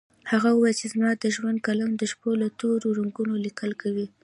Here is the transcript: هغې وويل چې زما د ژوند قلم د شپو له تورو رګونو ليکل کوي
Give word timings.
هغې 0.31 0.51
وويل 0.53 0.75
چې 0.81 0.87
زما 0.93 1.09
د 1.17 1.25
ژوند 1.35 1.57
قلم 1.67 1.91
د 1.95 2.01
شپو 2.11 2.31
له 2.41 2.47
تورو 2.59 2.87
رګونو 2.99 3.33
ليکل 3.45 3.71
کوي 3.81 4.07